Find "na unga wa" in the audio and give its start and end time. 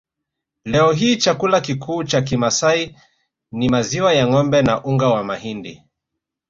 4.61-5.23